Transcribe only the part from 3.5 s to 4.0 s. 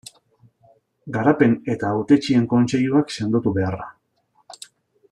beharra.